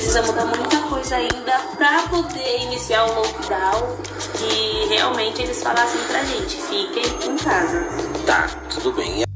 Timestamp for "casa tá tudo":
7.36-8.92